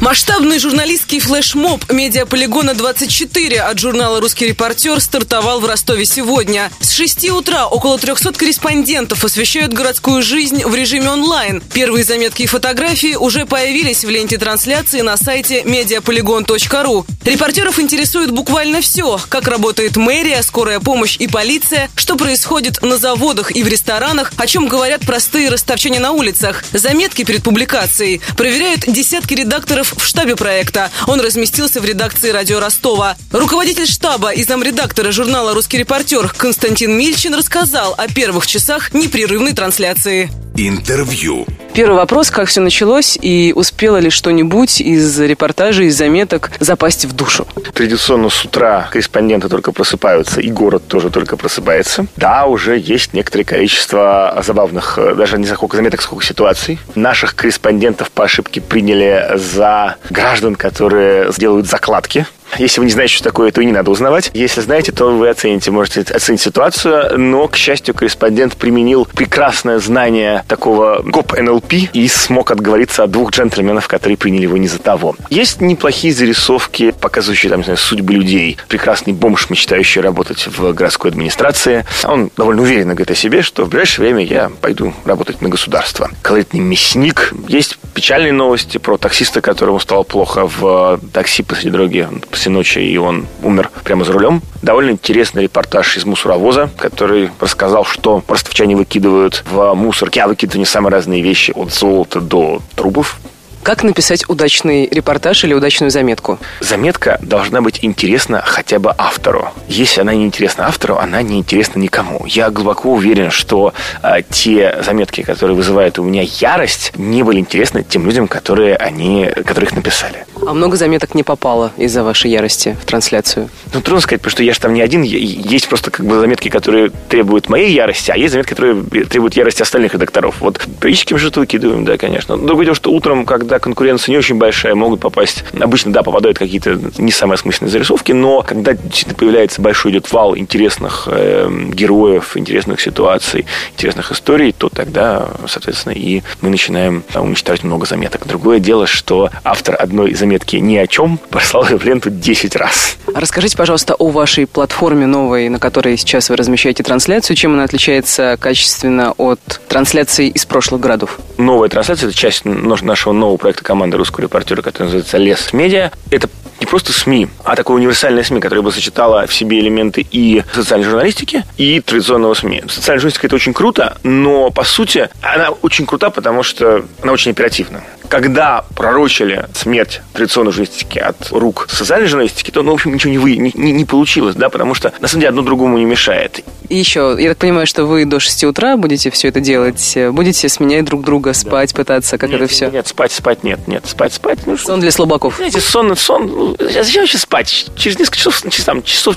[0.00, 6.70] Масштабный журналистский флешмоб «Медиаполигона 24» от журнала «Русский репортер» стартовал в Ростове сегодня.
[6.80, 11.60] С 6 утра около 300 корреспондентов освещают городскую жизнь в режиме онлайн.
[11.74, 17.04] Первые заметки и фотографии уже появились в ленте трансляции на сайте mediapolygon.ru.
[17.24, 19.20] Репортеров интересует буквально все.
[19.28, 24.46] Как работает мэрия, скорая помощь и полиция, что происходит на заводах и в ресторанах, о
[24.46, 26.64] чем говорят простые ростовчане на улицах.
[26.72, 30.90] Заметки перед публикацией проверяют десятки редакторов в штабе проекта.
[31.06, 33.16] Он разместился в редакции «Радио Ростова».
[33.32, 40.30] Руководитель штаба и замредактора журнала «Русский репортер» Константин Мильчин рассказал о первых часах непрерывной трансляции.
[40.56, 41.46] Интервью.
[41.78, 47.12] Первый вопрос, как все началось и успело ли что-нибудь из репортажей, из заметок запасть в
[47.12, 47.46] душу?
[47.72, 52.06] Традиционно с утра корреспонденты только просыпаются, и город тоже только просыпается.
[52.16, 56.80] Да, уже есть некоторое количество забавных, э, даже не сколько заметок, сколько ситуаций.
[56.96, 62.26] Наших корреспондентов по ошибке приняли за граждан, которые сделают закладки
[62.56, 64.30] если вы не знаете, что такое, то и не надо узнавать.
[64.34, 67.18] Если знаете, то вы оцените, можете оценить ситуацию.
[67.18, 73.30] Но, к счастью, корреспондент применил прекрасное знание такого ГОП НЛП и смог отговориться от двух
[73.30, 75.14] джентльменов, которые приняли его не за того.
[75.30, 78.56] Есть неплохие зарисовки, показывающие там, не знаю, судьбы людей.
[78.68, 81.84] Прекрасный бомж, мечтающий работать в городской администрации.
[82.04, 86.10] Он довольно уверенно говорит о себе, что в ближайшее время я пойду работать на государство.
[86.22, 87.32] Колоритный мясник.
[87.48, 92.08] Есть печальные новости про таксиста, которому стало плохо в такси посреди дороги
[92.38, 94.42] после ночи, и он умер прямо за рулем.
[94.62, 100.64] Довольно интересный репортаж из мусоровоза, который рассказал, что ростовчане выкидывают в мусорки, а выкидывают не
[100.64, 103.18] самые разные вещи, от золота до трубов.
[103.64, 106.38] Как написать удачный репортаж или удачную заметку?
[106.60, 109.48] Заметка должна быть интересна хотя бы автору.
[109.66, 112.24] Если она не интересна автору, она не интересна никому.
[112.26, 117.82] Я глубоко уверен, что э, те заметки, которые вызывают у меня ярость, не были интересны
[117.82, 120.24] тем людям, которые они, которых написали.
[120.46, 123.48] А много заметок не попало из-за вашей ярости в трансляцию?
[123.74, 125.02] Ну, трудно сказать, потому что я же там не один.
[125.02, 129.62] Есть просто как бы заметки, которые требуют моей ярости, а есть заметки, которые требуют ярости
[129.62, 130.36] остальных редакторов.
[130.40, 132.36] Вот периодически мы что-то выкидываем, да, конечно.
[132.36, 136.78] Другое дело, что утром, когда конкуренция не очень большая, могут попасть, обычно, да, попадают какие-то
[136.98, 138.72] не самые осмысленные зарисовки, но когда
[139.16, 146.22] появляется большой идет вал интересных э, героев, интересных ситуаций, интересных историй, то тогда, соответственно, и
[146.40, 148.26] мы начинаем уничтожать много заметок.
[148.26, 152.96] Другое дело, что автор одной заметки ни о чем послал ее в ленту 10 раз.
[153.14, 157.36] Расскажите, пожалуйста, о вашей платформе новой, на которой сейчас вы размещаете трансляцию.
[157.36, 161.18] Чем она отличается качественно от трансляции из прошлых городов?
[161.36, 165.90] Новая трансляция– это часть нашего нового проекта команды русского репортера, который называется «Лес Медиа».
[166.10, 166.28] Это
[166.60, 170.86] не просто СМИ, а такое универсальное СМИ, которое бы сочетало в себе элементы и социальной
[170.86, 172.64] журналистики, и традиционного СМИ.
[172.68, 177.30] Социальная журналистика– это очень круто, но, по сути, она очень крута, потому что она очень
[177.30, 183.10] оперативна когда пророчили смерть традиционной журналистики от рук социальной журналистики, то, ну, в общем, ничего
[183.10, 185.84] не, вы, не, не, не получилось, да, потому что, на самом деле, одно другому не
[185.84, 186.40] мешает.
[186.68, 190.48] И еще, я так понимаю, что вы до 6 утра будете все это делать, будете
[190.48, 191.76] сменять друг друга, спать, да.
[191.76, 192.70] пытаться, как нет, это все?
[192.70, 194.38] Нет, спать, спать, нет, нет, спать, спать.
[194.46, 195.36] Ну, сон для слабаков.
[195.36, 197.66] Знаете, сон, сон, ну, зачем вообще спать?
[197.76, 199.16] Через несколько часов, там, часов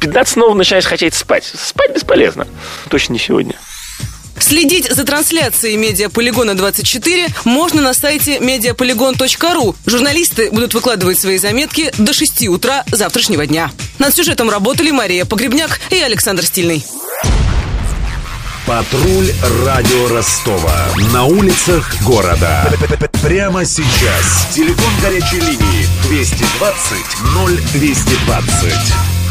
[0.00, 1.44] 15 снова начинаешь хотеть спать.
[1.44, 2.46] Спать бесполезно.
[2.88, 3.54] Точно не сегодня.
[4.42, 9.76] Следить за трансляцией Медиаполигона 24 можно на сайте mediapolygon.ru.
[9.86, 13.70] Журналисты будут выкладывать свои заметки до 6 утра завтрашнего дня.
[14.00, 16.84] Над сюжетом работали Мария Погребняк и Александр Стильный.
[18.66, 19.32] Патруль
[19.64, 20.88] радио Ростова.
[21.12, 22.68] На улицах города.
[23.22, 24.48] Прямо сейчас.
[24.52, 26.98] Телефон горячей линии 220
[27.74, 29.21] 0220.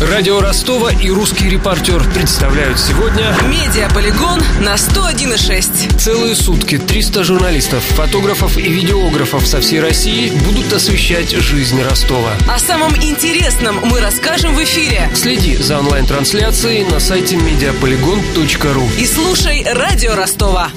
[0.00, 8.56] Радио Ростова и русский репортер представляют сегодня Медиаполигон на 101,6 Целые сутки 300 журналистов, фотографов
[8.58, 12.30] и видеографов со всей России будут освещать жизнь Ростова.
[12.48, 15.10] О самом интересном мы расскажем в эфире.
[15.14, 20.70] Следи за онлайн-трансляцией на сайте mediapolygon.ru И слушай Радио Ростова